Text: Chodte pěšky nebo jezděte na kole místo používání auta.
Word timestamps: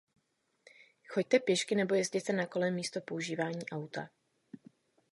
Chodte 1.07 1.39
pěšky 1.39 1.75
nebo 1.75 1.95
jezděte 1.95 2.33
na 2.33 2.45
kole 2.45 2.71
místo 2.71 3.01
používání 3.01 3.69
auta. 3.71 4.09